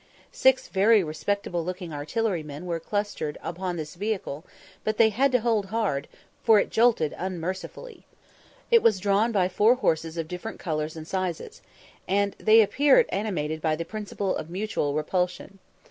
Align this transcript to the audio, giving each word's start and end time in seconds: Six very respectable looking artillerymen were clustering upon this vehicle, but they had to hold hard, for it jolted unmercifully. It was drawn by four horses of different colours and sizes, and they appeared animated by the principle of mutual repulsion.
Six 0.31 0.67
very 0.67 1.03
respectable 1.03 1.63
looking 1.63 1.93
artillerymen 1.93 2.65
were 2.65 2.79
clustering 2.79 3.35
upon 3.43 3.75
this 3.77 3.93
vehicle, 3.93 4.43
but 4.83 4.97
they 4.97 5.09
had 5.09 5.31
to 5.31 5.41
hold 5.41 5.67
hard, 5.67 6.07
for 6.41 6.59
it 6.59 6.71
jolted 6.71 7.13
unmercifully. 7.19 8.07
It 8.71 8.81
was 8.81 8.99
drawn 8.99 9.31
by 9.31 9.47
four 9.47 9.75
horses 9.75 10.17
of 10.17 10.27
different 10.27 10.57
colours 10.57 10.95
and 10.97 11.07
sizes, 11.07 11.61
and 12.07 12.35
they 12.39 12.61
appeared 12.61 13.05
animated 13.09 13.61
by 13.61 13.75
the 13.75 13.85
principle 13.85 14.35
of 14.35 14.49
mutual 14.49 14.95
repulsion. 14.95 15.59